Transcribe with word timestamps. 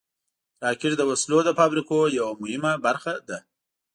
راکټ 0.63 0.91
د 0.97 1.01
وسلو 1.09 1.37
د 1.43 1.49
فابریکو 1.59 1.97
یوه 2.17 2.33
مهمه 2.41 2.71
برخه 2.85 3.13
ده 3.27 3.37